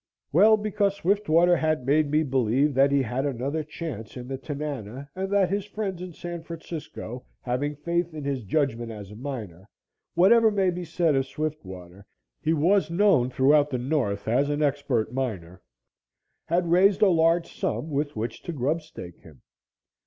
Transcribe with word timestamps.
Well, 0.31 0.57
because 0.57 0.95
Swiftwater 0.95 1.55
had 1.57 1.85
made 1.85 2.09
me 2.09 2.23
believe 2.23 2.73
that 2.73 2.89
he 2.91 3.03
had 3.03 3.23
another 3.23 3.63
chance 3.63 4.17
in 4.17 4.27
the 4.27 4.37
Tanana 4.39 5.11
and 5.15 5.29
that 5.31 5.51
his 5.51 5.65
friends 5.65 6.01
in 6.01 6.11
San 6.11 6.41
Francisco, 6.41 7.23
having 7.41 7.75
faith 7.75 8.11
in 8.11 8.23
his 8.23 8.43
judgment 8.43 8.91
as 8.91 9.11
a 9.11 9.15
miner 9.15 9.69
whatever 10.15 10.49
may 10.49 10.71
be 10.71 10.85
said 10.85 11.13
of 11.15 11.27
Swiftwater, 11.27 12.07
he 12.41 12.51
was 12.51 12.89
known 12.89 13.29
throughout 13.29 13.69
the 13.69 13.77
North 13.77 14.27
as 14.27 14.49
an 14.49 14.63
expert 14.63 15.13
miner 15.13 15.61
had 16.47 16.71
raised 16.71 17.03
a 17.03 17.09
large 17.09 17.53
sum 17.53 17.91
with 17.91 18.15
which 18.15 18.41
to 18.41 18.51
grubstake 18.51 19.19
him. 19.19 19.43